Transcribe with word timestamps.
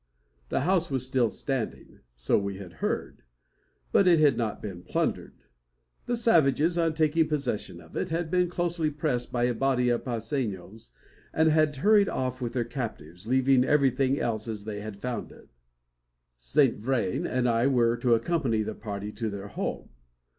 The 0.49 0.61
house 0.61 0.89
was 0.89 1.05
still 1.05 1.29
standing; 1.29 1.99
so 2.15 2.35
we 2.35 2.57
had 2.57 2.73
heard. 2.81 3.21
It 3.93 4.17
had 4.19 4.35
not 4.35 4.59
been 4.59 4.81
plundered. 4.81 5.43
The 6.07 6.15
savages, 6.15 6.75
on 6.75 6.95
taking 6.95 7.27
possession 7.27 7.79
of 7.79 7.95
it, 7.95 8.09
had 8.09 8.31
been 8.31 8.49
closely 8.49 8.89
pressed 8.89 9.31
by 9.31 9.43
a 9.43 9.53
body 9.53 9.89
of 9.89 10.03
Pasenos, 10.03 10.91
and 11.31 11.49
had 11.49 11.75
hurried 11.75 12.09
off 12.09 12.41
with 12.41 12.53
their 12.53 12.63
captives, 12.65 13.27
leaving 13.27 13.63
everything 13.63 14.19
else 14.19 14.47
as 14.47 14.63
they 14.65 14.81
had 14.81 14.97
found 14.97 15.31
it. 15.31 15.49
Saint 16.35 16.79
Vrain 16.79 17.27
and 17.27 17.47
I 17.47 17.67
were 17.67 17.95
to 17.97 18.15
accompany 18.15 18.63
the 18.63 18.73
party 18.73 19.11
to 19.11 19.29
their 19.29 19.49
home. 19.49 19.89